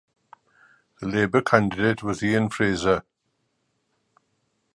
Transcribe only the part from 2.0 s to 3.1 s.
was Ian Fraser.